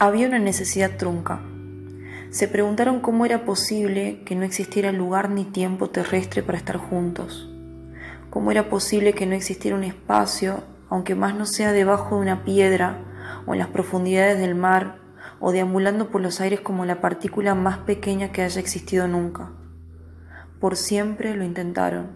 Había 0.00 0.28
una 0.28 0.38
necesidad 0.38 0.96
trunca. 0.96 1.40
Se 2.30 2.46
preguntaron 2.46 3.00
cómo 3.00 3.26
era 3.26 3.44
posible 3.44 4.22
que 4.24 4.36
no 4.36 4.44
existiera 4.44 4.92
lugar 4.92 5.28
ni 5.28 5.44
tiempo 5.44 5.90
terrestre 5.90 6.44
para 6.44 6.56
estar 6.56 6.76
juntos. 6.76 7.50
Cómo 8.30 8.52
era 8.52 8.68
posible 8.68 9.12
que 9.12 9.26
no 9.26 9.34
existiera 9.34 9.76
un 9.76 9.82
espacio, 9.82 10.62
aunque 10.88 11.16
más 11.16 11.34
no 11.34 11.46
sea 11.46 11.72
debajo 11.72 12.14
de 12.14 12.20
una 12.20 12.44
piedra 12.44 13.00
o 13.44 13.54
en 13.54 13.58
las 13.58 13.70
profundidades 13.70 14.38
del 14.38 14.54
mar 14.54 15.00
o 15.40 15.50
deambulando 15.50 16.12
por 16.12 16.20
los 16.20 16.40
aires 16.40 16.60
como 16.60 16.84
la 16.84 17.00
partícula 17.00 17.56
más 17.56 17.78
pequeña 17.78 18.30
que 18.30 18.42
haya 18.42 18.60
existido 18.60 19.08
nunca. 19.08 19.50
Por 20.60 20.76
siempre 20.76 21.34
lo 21.34 21.42
intentaron, 21.42 22.10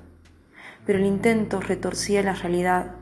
pero 0.86 1.00
el 1.00 1.04
intento 1.04 1.60
retorcía 1.60 2.22
la 2.22 2.34
realidad, 2.34 2.92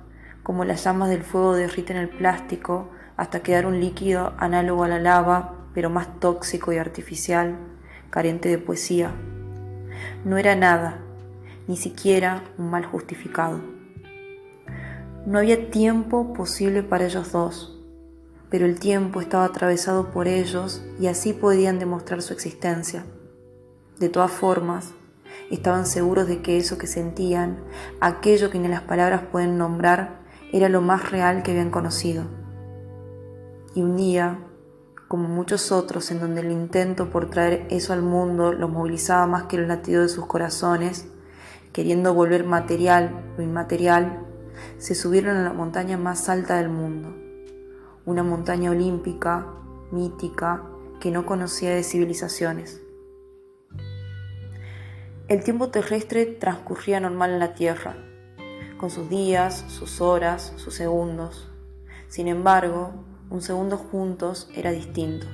como 0.43 0.65
las 0.65 0.85
llamas 0.85 1.11
del 1.11 1.23
fuego 1.23 1.55
derriten 1.55 1.99
el 1.99 2.09
plástico 2.09 2.93
hasta 3.21 3.43
quedar 3.43 3.67
un 3.67 3.81
líquido 3.81 4.33
análogo 4.39 4.83
a 4.83 4.89
la 4.89 4.99
lava, 4.99 5.67
pero 5.75 5.91
más 5.91 6.19
tóxico 6.21 6.73
y 6.73 6.79
artificial, 6.79 7.59
carente 8.09 8.49
de 8.49 8.57
poesía. 8.57 9.13
No 10.25 10.39
era 10.39 10.57
nada, 10.57 11.03
ni 11.69 11.77
siquiera 11.77 12.43
un 12.57 12.71
mal 12.71 12.87
justificado. 12.87 13.61
No 15.27 15.37
había 15.37 15.71
tiempo 15.71 16.33
posible 16.33 16.83
para 16.83 17.05
ellos 17.05 17.31
dos, 17.31 17.79
pero 18.49 18.65
el 18.65 18.81
tiempo 18.81 19.21
estaba 19.21 19.45
atravesado 19.45 20.13
por 20.13 20.27
ellos 20.27 20.83
y 20.99 21.09
así 21.09 21.35
podían 21.35 21.79
demostrar 21.79 22.23
su 22.23 22.33
existencia. 22.33 23.05
De 23.99 24.09
todas 24.09 24.31
formas, 24.31 24.95
estaban 25.51 25.85
seguros 25.85 26.27
de 26.27 26.41
que 26.41 26.57
eso 26.57 26.79
que 26.79 26.87
sentían, 26.87 27.59
aquello 28.01 28.49
que 28.49 28.59
ni 28.59 28.69
las 28.69 28.81
palabras 28.81 29.25
pueden 29.31 29.59
nombrar, 29.59 30.21
era 30.55 30.71
lo 30.71 30.81
más 30.81 31.11
real 31.11 31.43
que 31.43 31.51
habían 31.51 31.71
conocido 31.71 32.40
y 33.75 33.83
un 33.83 33.97
día, 33.97 34.39
como 35.09 35.29
muchos 35.29 35.73
otros 35.73 36.11
en 36.11 36.21
donde 36.21 36.41
el 36.41 36.51
intento 36.51 37.11
por 37.11 37.31
traer 37.31 37.67
eso 37.71 37.93
al 37.93 38.03
mundo 38.03 38.53
los 38.53 38.71
movilizaba 38.71 39.27
más 39.27 39.45
que 39.45 39.57
el 39.57 39.69
latido 39.69 40.03
de 40.03 40.09
sus 40.09 40.27
corazones, 40.27 41.07
queriendo 41.73 42.15
volver 42.15 42.45
material 42.45 43.33
lo 43.37 43.43
inmaterial, 43.43 44.27
se 44.79 44.95
subieron 44.95 45.37
a 45.37 45.43
la 45.43 45.53
montaña 45.53 45.97
más 45.97 46.29
alta 46.29 46.57
del 46.57 46.69
mundo, 46.69 47.15
una 48.05 48.23
montaña 48.23 48.71
olímpica, 48.71 49.47
mítica, 49.91 50.65
que 51.01 51.11
no 51.11 51.25
conocía 51.25 51.75
de 51.75 51.83
civilizaciones. 51.83 52.83
El 55.29 55.45
tiempo 55.45 55.71
terrestre 55.71 56.27
transcurría 56.27 56.99
normal 56.99 57.31
en 57.31 57.39
la 57.39 57.55
Tierra, 57.55 57.97
con 58.79 58.91
sus 58.91 59.09
días, 59.09 59.65
sus 59.69 60.01
horas, 60.01 60.53
sus 60.57 60.75
segundos. 60.75 61.51
Sin 62.09 62.27
embargo, 62.27 62.93
un 63.31 63.43
segundo 63.43 63.77
juntos 63.77 64.51
era 64.55 64.73
distinto. 64.73 65.27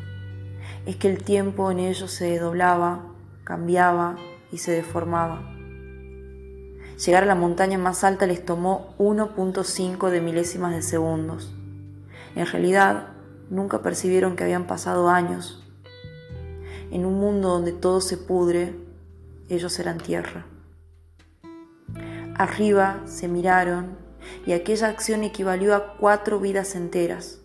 Es 0.84 0.96
que 0.96 1.10
el 1.10 1.24
tiempo 1.24 1.70
en 1.70 1.78
ellos 1.78 2.10
se 2.10 2.38
doblaba, 2.38 3.06
cambiaba 3.42 4.16
y 4.52 4.58
se 4.58 4.72
deformaba. 4.72 5.52
Llegar 7.04 7.24
a 7.24 7.26
la 7.26 7.34
montaña 7.34 7.78
más 7.78 8.04
alta 8.04 8.26
les 8.26 8.44
tomó 8.44 8.94
1.5 8.98 10.10
de 10.10 10.20
milésimas 10.20 10.74
de 10.74 10.82
segundos. 10.82 11.54
En 12.34 12.46
realidad, 12.46 13.08
nunca 13.48 13.82
percibieron 13.82 14.36
que 14.36 14.44
habían 14.44 14.66
pasado 14.66 15.08
años. 15.08 15.64
En 16.90 17.06
un 17.06 17.18
mundo 17.18 17.48
donde 17.48 17.72
todo 17.72 18.00
se 18.00 18.18
pudre, 18.18 18.74
ellos 19.48 19.78
eran 19.78 19.98
tierra. 19.98 20.46
Arriba 22.36 23.00
se 23.06 23.28
miraron 23.28 23.96
y 24.44 24.52
aquella 24.52 24.88
acción 24.88 25.24
equivalió 25.24 25.74
a 25.74 25.96
cuatro 25.96 26.38
vidas 26.40 26.74
enteras 26.74 27.40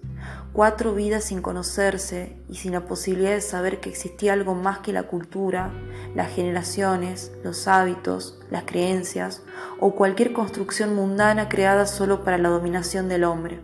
cuatro 0.53 0.93
vidas 0.93 1.25
sin 1.25 1.41
conocerse 1.41 2.35
y 2.49 2.55
sin 2.55 2.73
la 2.73 2.85
posibilidad 2.85 3.31
de 3.31 3.41
saber 3.41 3.79
que 3.79 3.89
existía 3.89 4.33
algo 4.33 4.53
más 4.53 4.79
que 4.79 4.91
la 4.91 5.03
cultura, 5.03 5.71
las 6.13 6.31
generaciones, 6.31 7.31
los 7.43 7.67
hábitos, 7.67 8.39
las 8.49 8.63
creencias 8.63 9.43
o 9.79 9.95
cualquier 9.95 10.33
construcción 10.33 10.93
mundana 10.95 11.47
creada 11.47 11.85
solo 11.85 12.23
para 12.23 12.37
la 12.37 12.49
dominación 12.49 13.07
del 13.07 13.23
hombre. 13.23 13.61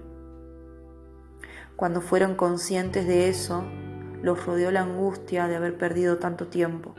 Cuando 1.76 2.02
fueron 2.02 2.36
conscientes 2.36 3.06
de 3.06 3.30
eso, 3.30 3.64
los 4.24 4.46
rodeó 4.46 4.72
la 4.72 4.82
angustia 4.82 5.48
de 5.48 5.58
haber 5.58 5.78
perdido 5.78 6.18
tanto 6.18 6.48
tiempo. 6.48 6.96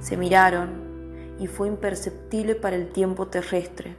Se 0.00 0.16
miraron 0.16 1.36
y 1.38 1.46
fue 1.46 1.68
imperceptible 1.68 2.54
para 2.54 2.76
el 2.76 2.90
tiempo 2.90 3.28
terrestre, 3.28 3.96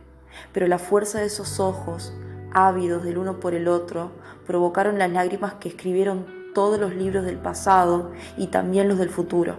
pero 0.52 0.68
la 0.68 0.78
fuerza 0.78 1.20
de 1.20 1.26
esos 1.26 1.60
ojos, 1.60 2.14
ávidos 2.54 3.04
del 3.04 3.18
uno 3.18 3.40
por 3.40 3.54
el 3.54 3.68
otro, 3.68 4.12
provocaron 4.46 4.98
las 4.98 5.12
lágrimas 5.12 5.56
que 5.56 5.70
escribieron 5.70 6.26
todos 6.54 6.80
los 6.80 6.96
libros 6.96 7.26
del 7.26 7.38
pasado 7.38 8.12
y 8.38 8.48
también 8.48 8.88
los 8.88 8.98
del 8.98 9.10
futuro. 9.10 9.58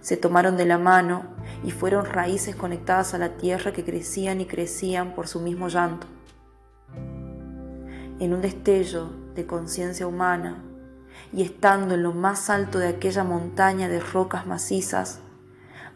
Se 0.00 0.16
tomaron 0.16 0.56
de 0.56 0.64
la 0.64 0.78
mano 0.78 1.24
y 1.62 1.70
fueron 1.70 2.06
raíces 2.06 2.56
conectadas 2.56 3.14
a 3.14 3.18
la 3.18 3.36
tierra 3.36 3.72
que 3.72 3.84
crecían 3.84 4.40
y 4.40 4.46
crecían 4.46 5.14
por 5.14 5.28
su 5.28 5.40
mismo 5.40 5.68
llanto. 5.68 6.06
En 8.18 8.34
un 8.34 8.40
destello 8.40 9.10
de 9.34 9.46
conciencia 9.46 10.06
humana 10.06 10.62
y 11.32 11.42
estando 11.42 11.94
en 11.94 12.02
lo 12.02 12.12
más 12.12 12.50
alto 12.50 12.78
de 12.78 12.88
aquella 12.88 13.24
montaña 13.24 13.88
de 13.88 14.00
rocas 14.00 14.46
macizas, 14.46 15.20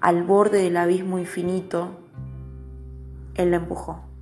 al 0.01 0.23
borde 0.23 0.63
del 0.63 0.77
abismo 0.77 1.19
infinito, 1.19 1.99
él 3.35 3.51
la 3.51 3.57
empujó. 3.57 4.14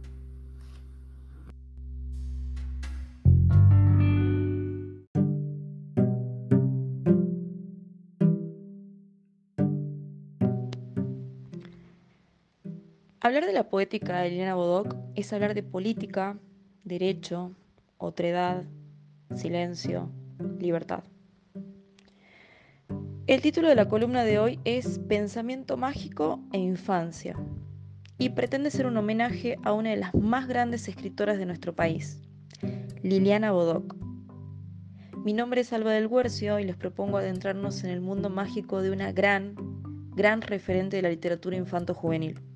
Hablar 13.24 13.46
de 13.46 13.52
la 13.52 13.68
poética 13.68 14.18
de 14.18 14.26
Elena 14.26 14.56
Bodoc 14.56 14.96
es 15.14 15.32
hablar 15.32 15.54
de 15.54 15.62
política, 15.62 16.40
derecho, 16.82 17.54
otredad, 17.96 18.64
silencio, 19.36 20.10
libertad. 20.58 21.04
El 23.28 23.40
título 23.40 23.68
de 23.68 23.76
la 23.76 23.86
columna 23.86 24.24
de 24.24 24.40
hoy 24.40 24.58
es 24.64 24.98
Pensamiento 24.98 25.76
mágico 25.76 26.40
e 26.52 26.58
infancia 26.58 27.36
y 28.18 28.30
pretende 28.30 28.72
ser 28.72 28.86
un 28.86 28.96
homenaje 28.96 29.56
a 29.62 29.72
una 29.72 29.90
de 29.90 29.98
las 29.98 30.12
más 30.16 30.48
grandes 30.48 30.88
escritoras 30.88 31.38
de 31.38 31.46
nuestro 31.46 31.76
país, 31.76 32.20
Liliana 33.04 33.52
Bodoc. 33.52 33.94
Mi 35.24 35.32
nombre 35.32 35.60
es 35.60 35.72
Alba 35.72 35.92
del 35.92 36.08
Huercio 36.08 36.58
y 36.58 36.64
les 36.64 36.74
propongo 36.74 37.18
adentrarnos 37.18 37.84
en 37.84 37.90
el 37.90 38.00
mundo 38.00 38.30
mágico 38.30 38.82
de 38.82 38.90
una 38.90 39.12
gran, 39.12 39.54
gran 40.16 40.42
referente 40.42 40.96
de 40.96 41.02
la 41.02 41.10
literatura 41.10 41.56
infanto-juvenil. 41.56 42.51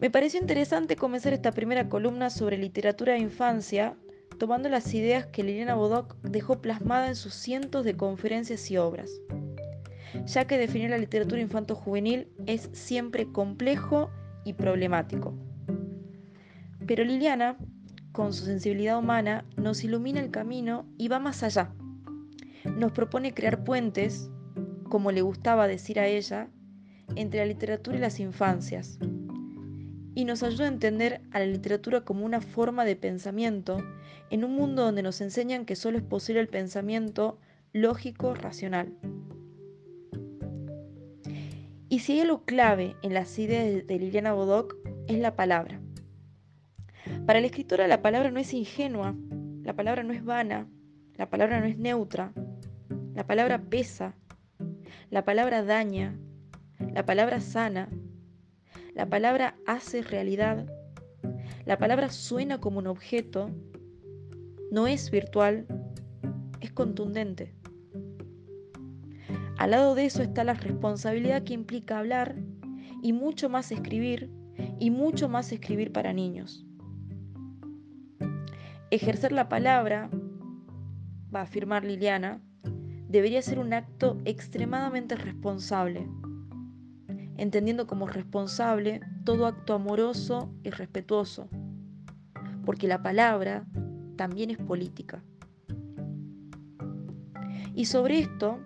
Me 0.00 0.08
pareció 0.08 0.40
interesante 0.40 0.96
comenzar 0.96 1.34
esta 1.34 1.52
primera 1.52 1.90
columna 1.90 2.30
sobre 2.30 2.56
literatura 2.56 3.12
de 3.12 3.18
infancia 3.18 3.96
tomando 4.38 4.70
las 4.70 4.94
ideas 4.94 5.26
que 5.26 5.42
Liliana 5.42 5.74
Bodoc 5.74 6.16
dejó 6.22 6.62
plasmadas 6.62 7.10
en 7.10 7.16
sus 7.16 7.34
cientos 7.34 7.84
de 7.84 7.98
conferencias 7.98 8.70
y 8.70 8.78
obras, 8.78 9.10
ya 10.24 10.46
que 10.46 10.56
definir 10.56 10.88
la 10.88 10.96
literatura 10.96 11.42
infanto-juvenil 11.42 12.28
es 12.46 12.70
siempre 12.72 13.30
complejo 13.30 14.10
y 14.46 14.54
problemático. 14.54 15.34
Pero 16.86 17.04
Liliana, 17.04 17.58
con 18.12 18.32
su 18.32 18.46
sensibilidad 18.46 18.98
humana, 18.98 19.44
nos 19.58 19.84
ilumina 19.84 20.20
el 20.20 20.30
camino 20.30 20.86
y 20.96 21.08
va 21.08 21.18
más 21.18 21.42
allá. 21.42 21.74
Nos 22.64 22.92
propone 22.92 23.34
crear 23.34 23.64
puentes, 23.64 24.30
como 24.88 25.12
le 25.12 25.20
gustaba 25.20 25.68
decir 25.68 26.00
a 26.00 26.06
ella, 26.06 26.48
entre 27.16 27.40
la 27.40 27.46
literatura 27.46 27.98
y 27.98 28.00
las 28.00 28.18
infancias, 28.18 28.98
y 30.20 30.24
nos 30.26 30.42
ayuda 30.42 30.66
a 30.66 30.68
entender 30.68 31.22
a 31.30 31.38
la 31.38 31.46
literatura 31.46 32.02
como 32.02 32.26
una 32.26 32.42
forma 32.42 32.84
de 32.84 32.94
pensamiento 32.94 33.82
en 34.28 34.44
un 34.44 34.54
mundo 34.54 34.84
donde 34.84 35.02
nos 35.02 35.22
enseñan 35.22 35.64
que 35.64 35.76
solo 35.76 35.96
es 35.96 36.04
posible 36.04 36.42
el 36.42 36.48
pensamiento 36.48 37.38
lógico, 37.72 38.34
racional. 38.34 38.92
Y 41.88 42.00
si 42.00 42.12
hay 42.12 42.20
algo 42.20 42.44
clave 42.44 42.96
en 43.02 43.14
las 43.14 43.38
ideas 43.38 43.86
de 43.86 43.98
Liliana 43.98 44.34
Bodoc 44.34 44.76
es 45.08 45.18
la 45.18 45.36
palabra. 45.36 45.80
Para 47.24 47.40
la 47.40 47.46
escritora 47.46 47.88
la 47.88 48.02
palabra 48.02 48.30
no 48.30 48.40
es 48.40 48.52
ingenua, 48.52 49.16
la 49.62 49.74
palabra 49.74 50.02
no 50.02 50.12
es 50.12 50.22
vana, 50.22 50.68
la 51.16 51.30
palabra 51.30 51.60
no 51.60 51.66
es 51.66 51.78
neutra, 51.78 52.34
la 53.14 53.26
palabra 53.26 53.62
pesa, 53.62 54.14
la 55.08 55.24
palabra 55.24 55.62
daña, 55.62 56.14
la 56.92 57.06
palabra 57.06 57.40
sana, 57.40 57.88
la 59.00 59.08
palabra 59.08 59.56
hace 59.64 60.02
realidad. 60.02 60.66
La 61.64 61.78
palabra 61.78 62.10
suena 62.10 62.60
como 62.60 62.80
un 62.80 62.86
objeto. 62.86 63.50
No 64.70 64.86
es 64.86 65.10
virtual, 65.10 65.66
es 66.60 66.70
contundente. 66.70 67.54
Al 69.56 69.70
lado 69.70 69.94
de 69.94 70.04
eso 70.04 70.22
está 70.22 70.44
la 70.44 70.52
responsabilidad 70.52 71.44
que 71.44 71.54
implica 71.54 71.98
hablar 71.98 72.36
y 73.02 73.14
mucho 73.14 73.48
más 73.48 73.72
escribir 73.72 74.30
y 74.78 74.90
mucho 74.90 75.30
más 75.30 75.50
escribir 75.50 75.92
para 75.92 76.12
niños. 76.12 76.66
Ejercer 78.90 79.32
la 79.32 79.48
palabra, 79.48 80.10
va 81.34 81.40
a 81.40 81.44
afirmar 81.44 81.86
Liliana, 81.86 82.42
debería 83.08 83.40
ser 83.40 83.60
un 83.60 83.72
acto 83.72 84.18
extremadamente 84.26 85.16
responsable, 85.16 86.06
entendiendo 87.40 87.86
como 87.86 88.06
responsable 88.06 89.00
todo 89.24 89.46
acto 89.46 89.72
amoroso 89.72 90.52
y 90.62 90.68
respetuoso, 90.68 91.48
porque 92.66 92.86
la 92.86 93.02
palabra 93.02 93.64
también 94.16 94.50
es 94.50 94.58
política. 94.58 95.22
Y 97.74 97.86
sobre 97.86 98.18
esto, 98.18 98.58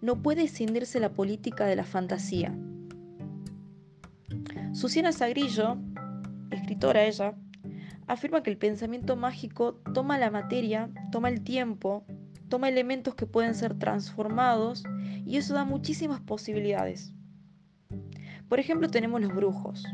no 0.00 0.22
puede 0.22 0.44
escindirse 0.44 1.00
la 1.00 1.12
política 1.12 1.66
de 1.66 1.76
la 1.76 1.84
fantasía. 1.84 2.56
Susana 4.72 5.12
Sagrillo, 5.12 5.76
escritora 6.50 7.04
ella, 7.04 7.34
afirma 8.06 8.42
que 8.42 8.48
el 8.48 8.56
pensamiento 8.56 9.16
mágico 9.16 9.74
toma 9.92 10.16
la 10.16 10.30
materia, 10.30 10.88
toma 11.10 11.28
el 11.28 11.44
tiempo, 11.44 12.06
toma 12.52 12.68
elementos 12.68 13.14
que 13.14 13.24
pueden 13.24 13.54
ser 13.54 13.78
transformados 13.78 14.84
y 15.24 15.38
eso 15.38 15.54
da 15.54 15.64
muchísimas 15.64 16.20
posibilidades. 16.20 17.14
Por 18.46 18.60
ejemplo, 18.60 18.90
tenemos 18.90 19.22
los 19.22 19.34
brujos. 19.34 19.86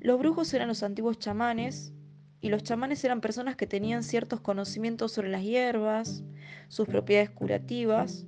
Los 0.00 0.18
brujos 0.18 0.54
eran 0.54 0.68
los 0.68 0.82
antiguos 0.82 1.18
chamanes 1.18 1.92
y 2.40 2.48
los 2.48 2.62
chamanes 2.62 3.04
eran 3.04 3.20
personas 3.20 3.56
que 3.56 3.66
tenían 3.66 4.04
ciertos 4.04 4.40
conocimientos 4.40 5.12
sobre 5.12 5.28
las 5.28 5.42
hierbas, 5.42 6.24
sus 6.68 6.88
propiedades 6.88 7.28
curativas, 7.28 8.26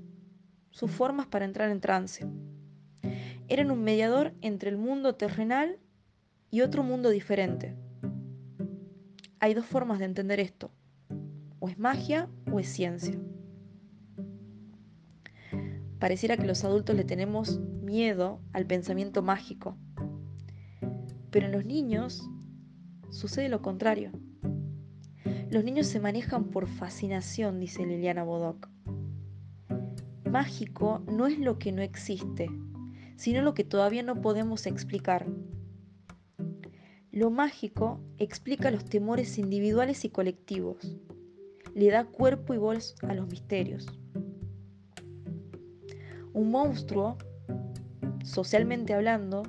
sus 0.68 0.90
formas 0.90 1.26
para 1.26 1.46
entrar 1.46 1.70
en 1.70 1.80
trance. 1.80 2.28
Eran 3.48 3.70
un 3.70 3.82
mediador 3.82 4.34
entre 4.42 4.68
el 4.68 4.76
mundo 4.76 5.14
terrenal 5.14 5.78
y 6.50 6.60
otro 6.60 6.82
mundo 6.82 7.08
diferente. 7.08 7.74
Hay 9.40 9.54
dos 9.54 9.64
formas 9.64 10.00
de 10.00 10.04
entender 10.04 10.38
esto. 10.38 10.70
O 11.60 11.70
es 11.70 11.78
magia 11.78 12.28
o 12.52 12.60
es 12.60 12.68
ciencia. 12.68 13.18
Pareciera 15.98 16.36
que 16.36 16.46
los 16.46 16.64
adultos 16.64 16.94
le 16.96 17.04
tenemos 17.04 17.58
miedo 17.58 18.40
al 18.52 18.66
pensamiento 18.66 19.22
mágico. 19.22 19.76
Pero 21.30 21.46
en 21.46 21.52
los 21.52 21.64
niños 21.64 22.28
sucede 23.10 23.48
lo 23.48 23.62
contrario. 23.62 24.12
Los 25.50 25.64
niños 25.64 25.86
se 25.86 25.98
manejan 25.98 26.44
por 26.50 26.68
fascinación, 26.68 27.58
dice 27.58 27.84
Liliana 27.84 28.22
Bodoc. 28.22 28.68
Mágico 30.30 31.02
no 31.10 31.26
es 31.26 31.38
lo 31.38 31.58
que 31.58 31.72
no 31.72 31.82
existe, 31.82 32.48
sino 33.16 33.42
lo 33.42 33.54
que 33.54 33.64
todavía 33.64 34.02
no 34.02 34.20
podemos 34.20 34.66
explicar. 34.66 35.26
Lo 37.10 37.30
mágico 37.30 38.00
explica 38.18 38.70
los 38.70 38.84
temores 38.84 39.38
individuales 39.38 40.04
y 40.04 40.10
colectivos, 40.10 40.98
le 41.74 41.90
da 41.90 42.04
cuerpo 42.04 42.54
y 42.54 42.58
voz 42.58 42.94
a 43.02 43.14
los 43.14 43.26
misterios. 43.26 43.86
Un 46.38 46.52
monstruo, 46.52 47.18
socialmente 48.22 48.94
hablando, 48.94 49.42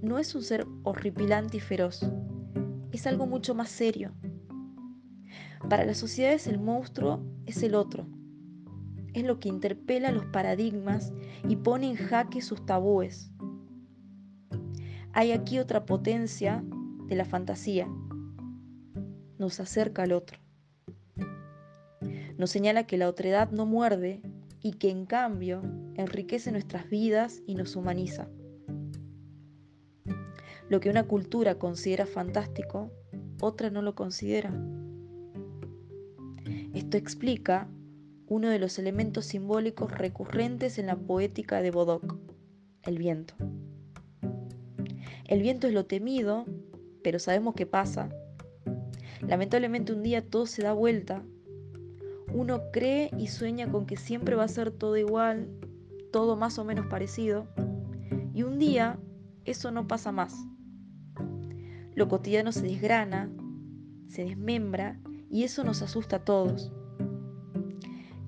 no 0.00 0.20
es 0.20 0.32
un 0.36 0.42
ser 0.44 0.64
horripilante 0.84 1.56
y 1.56 1.60
feroz, 1.60 2.08
es 2.92 3.04
algo 3.08 3.26
mucho 3.26 3.56
más 3.56 3.68
serio. 3.68 4.12
Para 5.68 5.84
las 5.84 5.98
sociedades 5.98 6.46
el 6.46 6.60
monstruo 6.60 7.20
es 7.46 7.64
el 7.64 7.74
otro, 7.74 8.06
es 9.12 9.24
lo 9.24 9.40
que 9.40 9.48
interpela 9.48 10.12
los 10.12 10.24
paradigmas 10.26 11.12
y 11.48 11.56
pone 11.56 11.90
en 11.90 11.96
jaque 11.96 12.40
sus 12.40 12.64
tabúes. 12.64 13.32
Hay 15.14 15.32
aquí 15.32 15.58
otra 15.58 15.84
potencia 15.84 16.62
de 17.08 17.16
la 17.16 17.24
fantasía. 17.24 17.88
Nos 19.36 19.58
acerca 19.58 20.04
al 20.04 20.12
otro. 20.12 20.38
Nos 22.38 22.50
señala 22.50 22.86
que 22.86 22.98
la 22.98 23.08
otredad 23.08 23.50
no 23.50 23.66
muerde 23.66 24.22
y 24.62 24.74
que 24.74 24.90
en 24.90 25.06
cambio 25.06 25.60
enriquece 25.96 26.52
nuestras 26.52 26.88
vidas 26.88 27.42
y 27.46 27.54
nos 27.54 27.76
humaniza. 27.76 28.28
Lo 30.68 30.80
que 30.80 30.90
una 30.90 31.04
cultura 31.04 31.58
considera 31.58 32.06
fantástico, 32.06 32.90
otra 33.40 33.70
no 33.70 33.82
lo 33.82 33.94
considera. 33.94 34.52
Esto 36.74 36.96
explica 36.96 37.68
uno 38.26 38.48
de 38.48 38.58
los 38.58 38.78
elementos 38.78 39.26
simbólicos 39.26 39.92
recurrentes 39.92 40.78
en 40.78 40.86
la 40.88 40.96
poética 40.96 41.62
de 41.62 41.70
Bodoc, 41.70 42.16
el 42.82 42.98
viento. 42.98 43.34
El 45.26 45.42
viento 45.42 45.68
es 45.68 45.74
lo 45.74 45.86
temido, 45.86 46.44
pero 47.02 47.18
sabemos 47.18 47.54
qué 47.54 47.66
pasa. 47.66 48.10
Lamentablemente 49.26 49.92
un 49.92 50.02
día 50.02 50.28
todo 50.28 50.46
se 50.46 50.62
da 50.62 50.72
vuelta. 50.72 51.24
Uno 52.34 52.60
cree 52.72 53.10
y 53.16 53.28
sueña 53.28 53.70
con 53.70 53.86
que 53.86 53.96
siempre 53.96 54.34
va 54.34 54.44
a 54.44 54.48
ser 54.48 54.70
todo 54.72 54.96
igual, 54.96 55.48
todo 56.16 56.34
más 56.34 56.58
o 56.58 56.64
menos 56.64 56.86
parecido, 56.86 57.46
y 58.32 58.42
un 58.42 58.58
día 58.58 58.98
eso 59.44 59.70
no 59.70 59.86
pasa 59.86 60.12
más. 60.12 60.34
Lo 61.94 62.08
cotidiano 62.08 62.52
se 62.52 62.62
desgrana, 62.62 63.30
se 64.08 64.24
desmembra, 64.24 64.98
y 65.28 65.42
eso 65.42 65.62
nos 65.62 65.82
asusta 65.82 66.16
a 66.16 66.24
todos. 66.24 66.72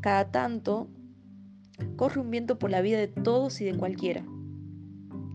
Cada 0.02 0.30
tanto 0.30 0.90
corre 1.96 2.20
un 2.20 2.30
viento 2.30 2.58
por 2.58 2.68
la 2.68 2.82
vida 2.82 2.98
de 2.98 3.08
todos 3.08 3.58
y 3.62 3.64
de 3.64 3.78
cualquiera. 3.78 4.22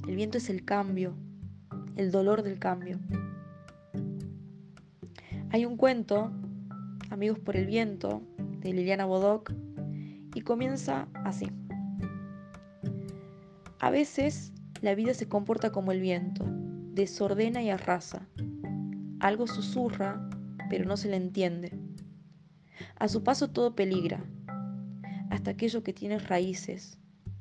El 0.07 0.15
viento 0.15 0.37
es 0.37 0.47
el 0.51 0.63
cambio, 0.63 1.15
el 1.95 2.11
dolor 2.11 2.43
del 2.43 2.59
cambio. 2.59 2.99
Hay 5.49 5.65
un 5.65 5.75
cuento, 5.75 6.31
Amigos 7.09 7.39
por 7.39 7.57
el 7.57 7.65
viento, 7.65 8.21
de 8.59 8.73
Liliana 8.73 9.05
Bodoc, 9.05 9.51
y 10.35 10.41
comienza 10.41 11.07
así. 11.15 11.47
A 13.83 13.89
veces 13.89 14.53
la 14.79 14.95
vida 14.95 15.13
se 15.13 15.27
comporta 15.27 15.73
como 15.73 15.91
el 15.91 15.99
viento, 15.99 16.45
desordena 16.93 17.61
y 17.61 17.69
arrasa. 17.69 18.29
Algo 19.19 19.45
susurra, 19.45 20.25
pero 20.69 20.85
no 20.85 20.95
se 20.95 21.09
le 21.09 21.17
entiende. 21.17 21.77
A 22.95 23.09
su 23.09 23.25
paso 23.25 23.49
todo 23.49 23.75
peligra, 23.75 24.23
hasta 25.29 25.51
aquello 25.51 25.83
que 25.83 25.91
tiene 25.91 26.17
raíces, 26.17 26.97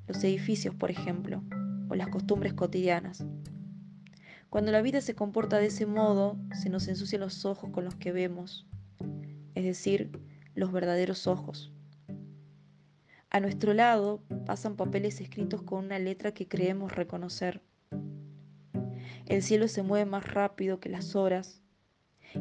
los 0.08 0.24
edificios, 0.24 0.74
por 0.74 0.90
ejemplo, 0.90 1.44
o 1.88 1.94
las 1.94 2.08
costumbres 2.08 2.54
cotidianas. 2.54 3.24
Cuando 4.50 4.72
la 4.72 4.82
vida 4.82 5.00
se 5.00 5.14
comporta 5.14 5.58
de 5.58 5.66
ese 5.66 5.86
modo, 5.86 6.36
se 6.60 6.70
nos 6.70 6.88
ensucian 6.88 7.20
los 7.20 7.44
ojos 7.44 7.70
con 7.70 7.84
los 7.84 7.94
que 7.94 8.10
vemos, 8.10 8.66
es 9.54 9.62
decir, 9.62 10.10
los 10.56 10.72
verdaderos 10.72 11.28
ojos. 11.28 11.71
A 13.34 13.40
nuestro 13.40 13.72
lado 13.72 14.22
pasan 14.44 14.76
papeles 14.76 15.18
escritos 15.22 15.62
con 15.62 15.86
una 15.86 15.98
letra 15.98 16.32
que 16.32 16.46
creemos 16.46 16.94
reconocer. 16.94 17.62
El 19.24 19.42
cielo 19.42 19.68
se 19.68 19.82
mueve 19.82 20.04
más 20.04 20.34
rápido 20.34 20.80
que 20.80 20.90
las 20.90 21.16
horas 21.16 21.62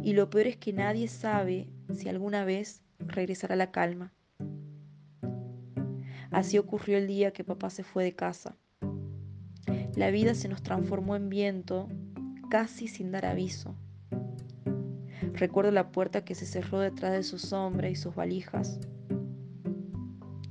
y 0.03 0.11
lo 0.11 0.29
peor 0.29 0.47
es 0.47 0.57
que 0.57 0.73
nadie 0.73 1.07
sabe 1.07 1.69
si 1.95 2.09
alguna 2.09 2.43
vez 2.43 2.81
regresará 2.99 3.55
la 3.55 3.71
calma. 3.71 4.11
Así 6.29 6.57
ocurrió 6.57 6.97
el 6.97 7.07
día 7.07 7.31
que 7.31 7.45
papá 7.45 7.69
se 7.69 7.85
fue 7.85 8.03
de 8.03 8.13
casa. 8.13 8.57
La 9.95 10.11
vida 10.11 10.35
se 10.35 10.49
nos 10.49 10.61
transformó 10.61 11.15
en 11.15 11.29
viento 11.29 11.87
casi 12.49 12.89
sin 12.89 13.13
dar 13.13 13.25
aviso. 13.25 13.77
Recuerdo 15.35 15.71
la 15.71 15.93
puerta 15.93 16.25
que 16.25 16.35
se 16.35 16.45
cerró 16.45 16.81
detrás 16.81 17.13
de 17.13 17.23
su 17.23 17.39
sombra 17.39 17.89
y 17.89 17.95
sus 17.95 18.13
valijas. 18.13 18.77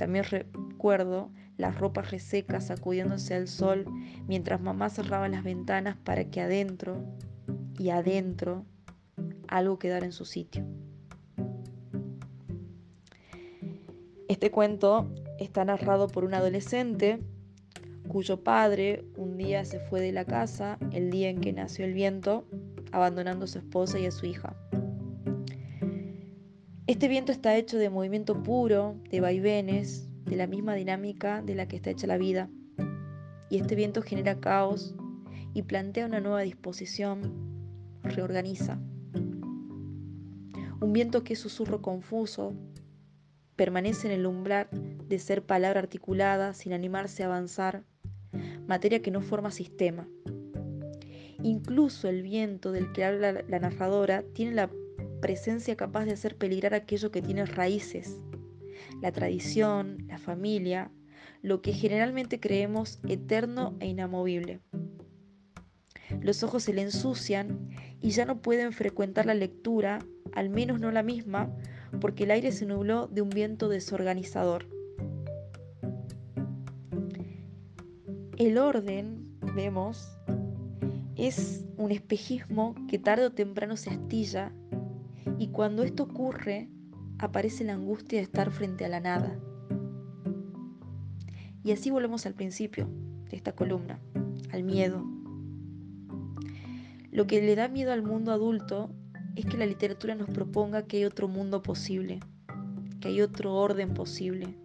También 0.01 0.25
recuerdo 0.25 1.31
las 1.59 1.79
ropas 1.79 2.11
resecas 2.11 2.69
sacudiéndose 2.69 3.35
al 3.35 3.49
sol 3.49 3.85
mientras 4.27 4.59
mamá 4.63 4.89
cerraba 4.89 5.29
las 5.29 5.45
ventanas 5.45 5.99
para 5.99 6.25
que 6.25 6.41
adentro 6.41 7.05
y 7.79 7.91
adentro 7.91 8.65
algo 9.47 9.79
quedara 9.79 10.07
en 10.07 10.13
su 10.13 10.25
sitio. 10.25 10.65
Este 14.27 14.51
cuento 14.51 15.13
está 15.39 15.67
narrado 15.67 16.07
por 16.09 16.25
un 16.25 16.33
adolescente 16.33 17.21
cuyo 18.09 18.43
padre 18.43 19.05
un 19.19 19.37
día 19.37 19.67
se 19.67 19.81
fue 19.81 20.01
de 20.01 20.13
la 20.13 20.25
casa 20.25 20.79
el 20.93 21.11
día 21.11 21.29
en 21.29 21.43
que 21.43 21.53
nació 21.53 21.85
el 21.85 21.93
viento, 21.93 22.47
abandonando 22.91 23.45
a 23.45 23.49
su 23.49 23.59
esposa 23.59 23.99
y 23.99 24.07
a 24.07 24.11
su 24.13 24.25
hija. 24.25 24.57
Este 26.91 27.07
viento 27.07 27.31
está 27.31 27.57
hecho 27.57 27.79
de 27.79 27.89
movimiento 27.89 28.43
puro, 28.43 28.97
de 29.11 29.21
vaivenes, 29.21 30.09
de 30.25 30.35
la 30.35 30.49
misma 30.49 30.75
dinámica 30.75 31.41
de 31.41 31.55
la 31.55 31.69
que 31.69 31.77
está 31.77 31.91
hecha 31.91 32.09
la 32.09 32.19
vida. 32.19 32.51
Y 33.49 33.59
este 33.59 33.77
viento 33.77 34.03
genera 34.03 34.41
caos 34.41 34.97
y 35.55 35.63
plantea 35.63 36.05
una 36.05 36.19
nueva 36.19 36.41
disposición, 36.41 37.33
reorganiza. 38.03 38.81
Un 40.81 40.93
viento 40.93 41.23
que 41.23 41.35
es 41.35 41.39
susurro 41.39 41.81
confuso, 41.81 42.55
permanece 43.55 44.09
en 44.09 44.15
el 44.15 44.27
umbral 44.27 44.67
de 45.07 45.21
ser 45.21 45.47
palabra 45.47 45.79
articulada 45.79 46.55
sin 46.55 46.73
animarse 46.73 47.23
a 47.23 47.27
avanzar, 47.27 47.85
materia 48.67 49.01
que 49.01 49.13
no 49.13 49.21
forma 49.21 49.53
sistema. 49.53 50.09
Incluso 51.41 52.09
el 52.09 52.23
viento 52.23 52.73
del 52.73 52.91
que 52.91 53.05
habla 53.05 53.45
la 53.47 53.59
narradora 53.61 54.25
tiene 54.35 54.55
la 54.55 54.69
presencia 55.21 55.77
capaz 55.77 56.05
de 56.05 56.13
hacer 56.13 56.37
peligrar 56.37 56.75
aquello 56.75 57.11
que 57.11 57.23
tiene 57.23 57.45
raíces, 57.47 58.21
la 59.01 59.13
tradición, 59.13 59.99
la 60.09 60.19
familia, 60.19 60.91
lo 61.43 61.63
que 61.63 61.73
generalmente 61.73 62.41
creemos 62.41 63.01
eterno 63.09 63.77
e 63.81 63.87
inamovible. 63.87 64.61
Los 66.21 66.43
ojos 66.43 66.65
se 66.65 66.73
le 66.73 66.83
ensucian 66.83 67.71
y 68.01 68.11
ya 68.11 68.25
no 68.25 68.43
pueden 68.43 68.73
frecuentar 68.73 69.27
la 69.27 69.35
lectura, 69.35 70.01
al 70.33 70.51
menos 70.51 70.81
no 70.81 70.91
la 70.91 71.03
misma, 71.03 71.55
porque 72.01 72.25
el 72.25 72.33
aire 72.33 72.53
se 72.53 72.67
nubló 72.67 73.07
de 73.07 73.23
un 73.23 73.31
viento 73.31 73.69
desorganizador. 73.69 74.67
El 78.37 78.59
orden, 78.59 79.39
vemos, 79.55 80.09
es 81.17 81.65
un 81.77 81.91
espejismo 81.91 82.75
que 82.89 82.99
tarde 82.99 83.27
o 83.27 83.33
temprano 83.33 83.77
se 83.77 83.91
astilla 83.91 84.53
y 85.41 85.49
cuando 85.49 85.85
esto 85.85 86.03
ocurre 86.03 86.69
aparece 87.19 87.65
la 87.65 87.73
angustia 87.73 88.19
de 88.19 88.25
estar 88.25 88.51
frente 88.51 88.85
a 88.85 88.91
la 88.91 89.01
nada. 89.01 89.41
Y 91.65 91.73
así 91.73 91.91
volvemos 91.91 92.27
al 92.27 92.35
principio 92.35 92.91
de 93.31 93.39
esta 93.39 93.53
columna, 93.53 93.99
al 94.53 94.65
miedo. 94.65 95.03
Lo 97.11 97.27
que 97.27 97.41
le 97.41 97.57
da 97.57 97.69
miedo 97.69 97.91
al 97.91 98.03
mundo 98.03 98.33
adulto 98.33 98.91
es 99.35 99.47
que 99.47 99.57
la 99.57 99.65
literatura 99.65 100.15
nos 100.15 100.29
proponga 100.29 100.83
que 100.83 100.99
hay 100.99 101.05
otro 101.07 101.27
mundo 101.27 101.63
posible, 101.63 102.21
que 103.01 103.09
hay 103.09 103.23
otro 103.23 103.55
orden 103.55 103.95
posible, 103.95 104.59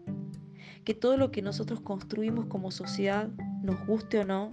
que 0.84 0.94
todo 0.94 1.16
lo 1.16 1.32
que 1.32 1.42
nosotros 1.42 1.80
construimos 1.80 2.48
como 2.48 2.70
sociedad, 2.70 3.30
nos 3.64 3.88
guste 3.88 4.20
o 4.20 4.26
no, 4.26 4.52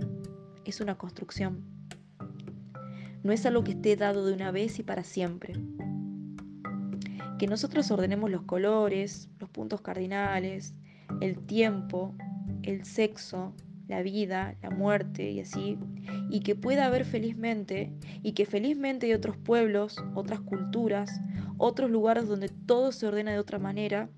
es 0.65 0.81
una 0.81 0.97
construcción. 0.97 1.65
No 3.25 3.33
es 3.33 3.45
algo 3.45 3.65
que 3.65 3.73
esté 3.73 3.97
dado 3.97 4.25
de 4.25 4.35
una 4.35 4.53
vez 4.53 4.79
y 4.79 4.85
para 4.85 5.03
siempre. 5.03 5.55
Que 7.43 7.49
nosotros 7.49 7.91
ordenemos 7.91 8.31
los 8.31 8.43
colores, 8.43 9.29
los 9.41 9.51
puntos 9.51 9.81
cardinales, 9.81 10.75
el 11.21 11.45
tiempo, 11.45 12.15
el 12.63 12.85
sexo, 12.85 13.53
la 13.89 14.01
vida, 14.01 14.55
la 14.63 14.71
muerte 14.71 15.29
y 15.29 15.41
así, 15.41 15.77
y 16.31 16.39
que 16.43 16.55
pueda 16.55 16.87
haber 16.87 17.05
felizmente, 17.05 17.93
y 18.23 18.35
que 18.35 18.47
felizmente 18.47 19.07
hay 19.07 19.15
otros 19.15 19.37
pueblos, 19.37 19.97
otras 20.15 20.39
culturas, 20.39 21.21
otros 21.59 21.91
lugares 21.91 22.29
donde 22.29 22.49
todo 22.49 22.93
se 22.93 23.09
ordena 23.09 23.33
de 23.33 23.41
otra 23.41 23.59
manera, 23.59 24.09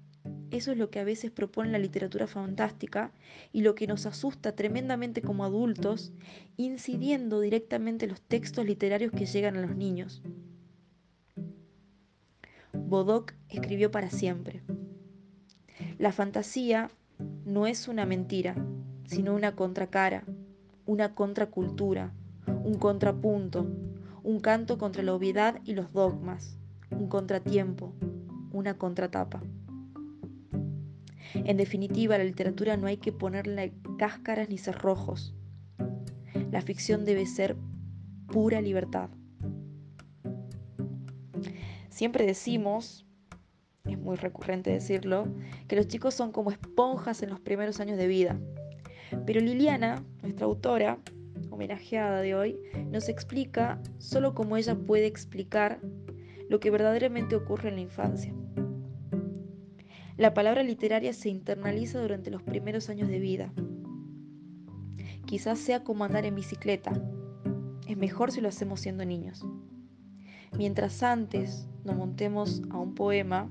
eso 0.51 0.73
es 0.73 0.77
lo 0.77 0.91
que 0.91 1.01
a 1.01 1.05
veces 1.05 1.31
propone 1.31 1.71
la 1.71 1.79
literatura 1.79 2.27
fantástica 2.27 3.11
y 3.53 3.63
lo 3.63 3.75
que 3.75 3.87
nos 3.87 4.05
asusta 4.05 4.55
tremendamente 4.55 5.23
como 5.23 5.47
adultos, 5.47 6.13
incidiendo 6.59 7.41
directamente 7.41 8.05
en 8.05 8.11
los 8.11 8.21
textos 8.21 8.67
literarios 8.67 9.13
que 9.13 9.25
llegan 9.25 9.57
a 9.57 9.63
los 9.63 9.75
niños. 9.75 10.23
Bodoc 12.95 13.33
escribió 13.49 13.91
para 13.91 14.09
siempre. 14.09 14.63
La 15.99 16.13
fantasía 16.13 16.93
no 17.45 17.67
es 17.67 17.89
una 17.89 18.07
mentira, 18.07 18.55
sino 19.09 19.35
una 19.35 19.57
contracara, 19.57 20.23
una 20.87 21.13
contracultura, 21.17 22.13
un 22.47 22.75
contrapunto, 22.75 23.67
un 24.23 24.39
canto 24.39 24.79
contra 24.79 25.03
la 25.03 25.13
obviedad 25.13 25.61
y 25.65 25.75
los 25.75 25.93
dogmas, 25.93 26.57
un 26.93 27.09
contratiempo, 27.09 27.93
una 28.53 28.79
contratapa. 28.79 29.43
En 31.35 31.57
definitiva, 31.57 32.17
la 32.17 32.23
literatura 32.23 32.77
no 32.77 32.87
hay 32.87 32.99
que 32.99 33.11
ponerle 33.11 33.73
cáscaras 33.99 34.49
ni 34.49 34.57
cerrojos. 34.57 35.35
La 36.53 36.63
ficción 36.63 37.05
debe 37.05 37.27
ser 37.27 37.57
pura 38.29 38.61
libertad. 38.61 39.11
Siempre 41.95 42.27
decimos, 42.27 43.07
es 43.85 43.97
muy 43.97 44.17
recurrente 44.17 44.73
decirlo, 44.73 45.29
que 45.69 45.77
los 45.77 45.87
chicos 45.87 46.13
son 46.13 46.33
como 46.33 46.51
esponjas 46.51 47.23
en 47.23 47.31
los 47.31 47.39
primeros 47.39 47.79
años 47.79 47.97
de 47.97 48.09
vida. 48.09 48.37
Pero 49.25 49.41
Liliana, 49.41 50.03
nuestra 50.21 50.47
autora, 50.47 50.99
homenajeada 51.51 52.21
de 52.21 52.35
hoy, 52.35 52.59
nos 52.91 53.09
explica 53.09 53.81
solo 53.99 54.35
cómo 54.35 54.57
ella 54.57 54.75
puede 54.75 55.07
explicar 55.07 55.79
lo 56.49 56.59
que 56.59 56.73
verdaderamente 56.73 57.37
ocurre 57.37 57.69
en 57.69 57.77
la 57.77 57.83
infancia. 57.83 58.35
La 60.17 60.35
palabra 60.35 60.65
literaria 60.65 61.13
se 61.13 61.29
internaliza 61.29 62.01
durante 62.01 62.33
los 62.33 62.43
primeros 62.43 62.91
años 62.91 63.07
de 63.07 63.21
vida. 63.21 63.53
Quizás 65.27 65.61
sea 65.61 65.85
como 65.85 66.03
andar 66.03 66.27
en 66.27 66.35
bicicleta. 66.35 66.91
Es 67.87 67.97
mejor 67.97 68.33
si 68.33 68.41
lo 68.41 68.49
hacemos 68.49 68.81
siendo 68.81 69.05
niños. 69.05 69.47
Mientras 70.59 71.05
antes 71.05 71.69
nos 71.85 71.97
montemos 71.97 72.63
a 72.71 72.79
un 72.79 72.95
poema, 72.95 73.51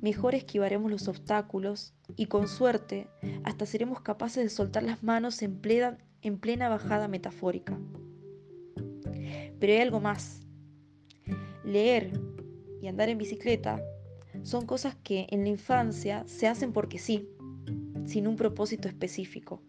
mejor 0.00 0.34
esquivaremos 0.34 0.90
los 0.90 1.08
obstáculos 1.08 1.94
y 2.16 2.26
con 2.26 2.48
suerte 2.48 3.08
hasta 3.44 3.66
seremos 3.66 4.00
capaces 4.00 4.42
de 4.42 4.50
soltar 4.50 4.82
las 4.82 5.02
manos 5.02 5.42
en 5.42 5.60
plena, 5.60 5.98
en 6.22 6.38
plena 6.38 6.68
bajada 6.68 7.08
metafórica. 7.08 7.78
Pero 9.58 9.72
hay 9.72 9.80
algo 9.80 10.00
más. 10.00 10.40
Leer 11.64 12.12
y 12.82 12.88
andar 12.88 13.08
en 13.08 13.18
bicicleta 13.18 13.82
son 14.42 14.66
cosas 14.66 14.96
que 14.96 15.26
en 15.30 15.42
la 15.44 15.48
infancia 15.48 16.24
se 16.26 16.46
hacen 16.46 16.72
porque 16.72 16.98
sí, 16.98 17.28
sin 18.04 18.26
un 18.26 18.36
propósito 18.36 18.88
específico, 18.88 19.62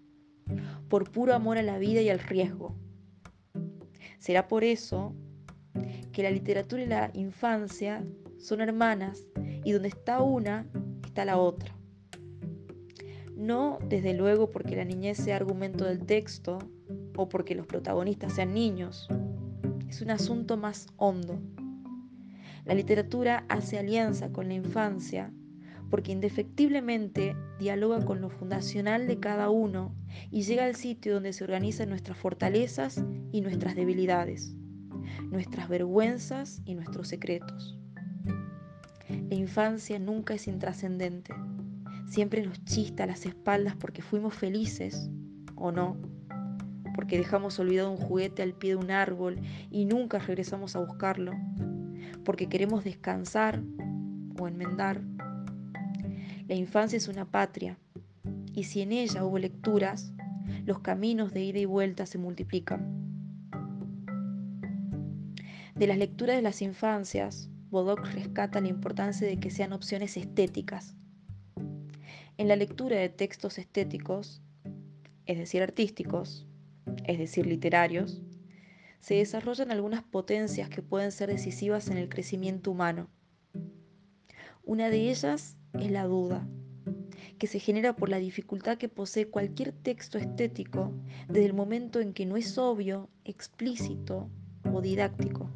por 0.89 1.11
puro 1.11 1.33
amor 1.33 1.57
a 1.57 1.63
la 1.63 1.77
vida 1.77 2.01
y 2.01 2.09
al 2.09 2.19
riesgo. 2.19 2.75
Será 4.19 4.47
por 4.47 4.63
eso 4.63 5.15
que 6.15 6.23
la 6.23 6.31
literatura 6.31 6.81
y 6.81 6.87
la 6.87 7.11
infancia 7.13 8.03
son 8.39 8.61
hermanas 8.61 9.27
y 9.63 9.71
donde 9.71 9.89
está 9.89 10.21
una, 10.21 10.67
está 11.05 11.25
la 11.25 11.37
otra. 11.37 11.75
No, 13.35 13.77
desde 13.87 14.13
luego, 14.13 14.49
porque 14.49 14.75
la 14.75 14.85
niñez 14.85 15.17
sea 15.17 15.35
argumento 15.35 15.85
del 15.85 16.05
texto 16.05 16.57
o 17.17 17.29
porque 17.29 17.53
los 17.53 17.67
protagonistas 17.67 18.33
sean 18.33 18.53
niños. 18.53 19.07
Es 19.87 20.01
un 20.01 20.09
asunto 20.09 20.57
más 20.57 20.87
hondo 20.97 21.39
la 22.65 22.73
literatura 22.73 23.45
hace 23.47 23.77
alianza 23.77 24.31
con 24.31 24.47
la 24.47 24.55
infancia 24.55 25.31
porque 25.91 26.11
indefectiblemente 26.11 27.35
dialoga 27.59 28.03
con 28.03 28.21
lo 28.21 28.31
fundacional 28.31 29.05
de 29.07 29.19
cada 29.19 29.51
uno 29.51 29.95
y 30.31 30.41
llega 30.41 30.65
al 30.65 30.75
sitio 30.75 31.13
donde 31.13 31.31
se 31.31 31.43
organizan 31.43 31.89
nuestras 31.89 32.17
fortalezas 32.17 33.03
y 33.31 33.41
nuestras 33.41 33.75
debilidades, 33.75 34.55
nuestras 35.29 35.69
vergüenzas 35.69 36.61
y 36.65 36.75
nuestros 36.75 37.07
secretos. 37.07 37.77
La 39.07 39.35
infancia 39.35 39.99
nunca 39.99 40.33
es 40.33 40.47
intrascendente, 40.47 41.33
siempre 42.07 42.45
nos 42.45 42.63
chista 42.65 43.03
a 43.03 43.07
las 43.07 43.25
espaldas 43.25 43.75
porque 43.75 44.01
fuimos 44.01 44.33
felices 44.33 45.09
o 45.55 45.71
no, 45.71 45.97
porque 46.95 47.17
dejamos 47.17 47.59
olvidado 47.59 47.91
un 47.91 47.97
juguete 47.97 48.41
al 48.41 48.53
pie 48.53 48.71
de 48.71 48.75
un 48.77 48.91
árbol 48.91 49.39
y 49.69 49.85
nunca 49.85 50.19
regresamos 50.19 50.75
a 50.75 50.79
buscarlo 50.79 51.33
porque 52.23 52.47
queremos 52.47 52.83
descansar 52.83 53.61
o 54.39 54.47
enmendar. 54.47 55.01
La 56.47 56.55
infancia 56.55 56.97
es 56.97 57.07
una 57.07 57.25
patria 57.25 57.77
y 58.53 58.63
si 58.63 58.81
en 58.81 58.91
ella 58.91 59.23
hubo 59.23 59.37
lecturas, 59.37 60.13
los 60.65 60.79
caminos 60.79 61.33
de 61.33 61.43
ida 61.43 61.59
y 61.59 61.65
vuelta 61.65 62.05
se 62.05 62.17
multiplican. 62.17 63.04
De 65.75 65.87
las 65.87 65.97
lecturas 65.97 66.37
de 66.37 66.41
las 66.41 66.61
infancias, 66.61 67.49
Bodoc 67.69 68.05
rescata 68.13 68.61
la 68.61 68.69
importancia 68.69 69.27
de 69.27 69.41
que 69.41 69.51
sean 69.51 69.73
opciones 69.73 70.15
estéticas. 70.15 70.95
En 72.37 72.47
la 72.47 72.55
lectura 72.55 72.95
de 72.95 73.09
textos 73.09 73.57
estéticos, 73.57 74.41
es 75.25 75.37
decir, 75.37 75.61
artísticos, 75.61 76.47
es 77.03 77.19
decir, 77.19 77.45
literarios, 77.45 78.21
se 79.01 79.15
desarrollan 79.15 79.69
algunas 79.69 80.01
potencias 80.01 80.69
que 80.69 80.81
pueden 80.81 81.11
ser 81.11 81.29
decisivas 81.29 81.89
en 81.89 81.97
el 81.97 82.07
crecimiento 82.07 82.71
humano. 82.71 83.09
Una 84.63 84.89
de 84.89 85.09
ellas 85.09 85.57
es 85.77 85.91
la 85.91 86.05
duda, 86.05 86.47
que 87.37 87.47
se 87.47 87.59
genera 87.59 87.97
por 87.97 88.07
la 88.07 88.19
dificultad 88.19 88.77
que 88.77 88.87
posee 88.87 89.27
cualquier 89.27 89.73
texto 89.73 90.17
estético 90.17 90.93
desde 91.27 91.47
el 91.47 91.53
momento 91.53 91.99
en 91.99 92.13
que 92.13 92.25
no 92.25 92.37
es 92.37 92.57
obvio, 92.57 93.09
explícito 93.25 94.29
didáctico. 94.81 95.49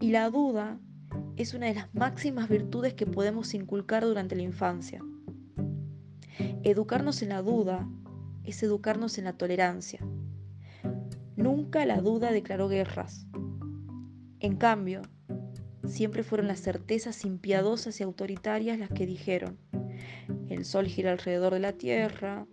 Y 0.00 0.10
la 0.10 0.30
duda 0.30 0.78
es 1.36 1.54
una 1.54 1.66
de 1.66 1.74
las 1.74 1.94
máximas 1.94 2.48
virtudes 2.48 2.94
que 2.94 3.06
podemos 3.06 3.54
inculcar 3.54 4.04
durante 4.04 4.36
la 4.36 4.42
infancia. 4.42 5.02
Educarnos 6.62 7.22
en 7.22 7.30
la 7.30 7.42
duda 7.42 7.88
es 8.44 8.62
educarnos 8.62 9.18
en 9.18 9.24
la 9.24 9.34
tolerancia. 9.34 10.00
Nunca 11.36 11.86
la 11.86 12.00
duda 12.00 12.32
declaró 12.32 12.68
guerras. 12.68 13.26
En 14.40 14.56
cambio, 14.56 15.02
siempre 15.86 16.22
fueron 16.22 16.48
las 16.48 16.60
certezas 16.60 17.24
impiadosas 17.24 18.00
y 18.00 18.02
autoritarias 18.02 18.78
las 18.78 18.90
que 18.90 19.06
dijeron, 19.06 19.58
el 20.48 20.64
sol 20.64 20.86
gira 20.86 21.12
alrededor 21.12 21.54
de 21.54 21.60
la 21.60 21.72
tierra, 21.72 22.46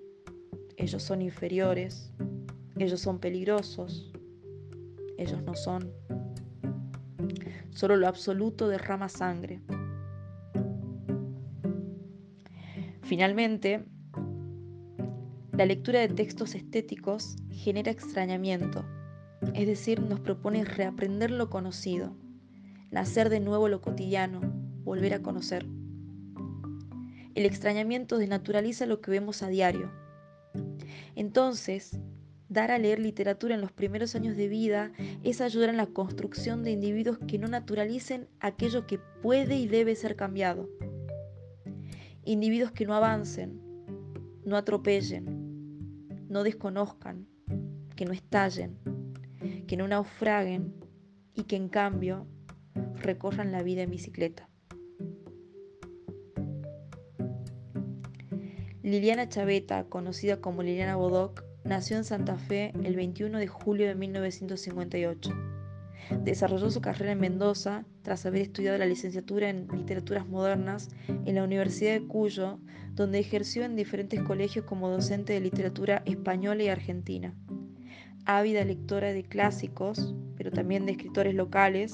ellos 0.77 1.03
son 1.03 1.21
inferiores, 1.21 2.13
ellos 2.77 3.01
son 3.01 3.19
peligrosos, 3.19 4.13
ellos 5.19 5.43
no 5.43 5.53
son. 5.53 5.91
Solo 7.71 7.97
lo 7.97 8.07
absoluto 8.07 8.67
derrama 8.67 9.09
sangre. 9.09 9.61
Finalmente, 13.03 13.85
la 15.51 15.65
lectura 15.65 15.99
de 15.99 16.07
textos 16.07 16.55
estéticos 16.55 17.35
genera 17.51 17.91
extrañamiento, 17.91 18.85
es 19.53 19.67
decir, 19.67 20.01
nos 20.01 20.19
propone 20.21 20.63
reaprender 20.63 21.31
lo 21.31 21.49
conocido, 21.49 22.15
nacer 22.91 23.29
de 23.29 23.41
nuevo 23.41 23.67
lo 23.67 23.81
cotidiano, 23.81 24.39
volver 24.83 25.13
a 25.13 25.21
conocer. 25.21 25.65
El 27.35 27.45
extrañamiento 27.45 28.17
desnaturaliza 28.17 28.85
lo 28.85 29.01
que 29.01 29.11
vemos 29.11 29.43
a 29.43 29.49
diario. 29.49 29.91
Entonces, 31.15 31.99
dar 32.49 32.71
a 32.71 32.79
leer 32.79 32.99
literatura 32.99 33.53
en 33.55 33.61
los 33.61 33.71
primeros 33.71 34.15
años 34.15 34.35
de 34.35 34.47
vida 34.47 34.91
es 35.23 35.39
ayudar 35.39 35.69
en 35.69 35.77
la 35.77 35.85
construcción 35.85 36.63
de 36.63 36.71
individuos 36.71 37.19
que 37.19 37.37
no 37.37 37.47
naturalicen 37.47 38.27
aquello 38.39 38.87
que 38.87 38.99
puede 39.21 39.55
y 39.55 39.67
debe 39.67 39.95
ser 39.95 40.15
cambiado. 40.15 40.67
Individuos 42.25 42.71
que 42.71 42.85
no 42.85 42.95
avancen, 42.95 43.61
no 44.43 44.57
atropellen, 44.57 46.25
no 46.27 46.43
desconozcan, 46.43 47.27
que 47.95 48.05
no 48.05 48.13
estallen, 48.13 48.77
que 49.67 49.77
no 49.77 49.87
naufraguen 49.87 50.73
y 51.35 51.43
que 51.43 51.55
en 51.55 51.69
cambio 51.69 52.27
recorran 52.95 53.51
la 53.51 53.61
vida 53.61 53.83
en 53.83 53.91
bicicleta. 53.91 54.49
Liliana 58.81 59.29
Chaveta, 59.29 59.83
conocida 59.83 60.41
como 60.41 60.63
Liliana 60.63 60.95
Bodoc, 60.95 61.48
nació 61.69 61.97
en 61.97 62.03
Santa 62.03 62.35
Fe 62.39 62.73
el 62.83 62.95
21 62.95 63.37
de 63.37 63.45
julio 63.45 63.87
de 63.87 63.93
1958. 63.93 65.31
Desarrolló 66.23 66.71
su 66.71 66.81
carrera 66.81 67.11
en 67.11 67.19
Mendoza 67.19 67.85
tras 68.01 68.25
haber 68.25 68.41
estudiado 68.41 68.79
la 68.79 68.87
licenciatura 68.87 69.49
en 69.49 69.67
Literaturas 69.71 70.27
Modernas 70.27 70.89
en 71.07 71.35
la 71.35 71.43
Universidad 71.43 71.93
de 71.93 72.07
Cuyo, 72.07 72.57
donde 72.95 73.19
ejerció 73.19 73.65
en 73.65 73.75
diferentes 73.75 74.19
colegios 74.23 74.65
como 74.65 74.89
docente 74.89 75.33
de 75.33 75.41
literatura 75.41 76.01
española 76.05 76.63
y 76.63 76.69
argentina. 76.69 77.35
Ávida 78.25 78.65
lectora 78.65 79.13
de 79.13 79.23
clásicos, 79.23 80.15
pero 80.37 80.49
también 80.49 80.87
de 80.87 80.93
escritores 80.93 81.35
locales, 81.35 81.93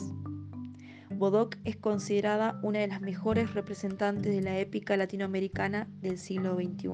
Bodoc 1.09 1.57
es 1.65 1.75
considerada 1.75 2.59
una 2.63 2.79
de 2.79 2.87
las 2.87 3.01
mejores 3.01 3.53
representantes 3.53 4.33
de 4.33 4.41
la 4.41 4.57
épica 4.57 4.95
latinoamericana 4.95 5.89
del 6.01 6.17
siglo 6.17 6.55
XXI. 6.55 6.91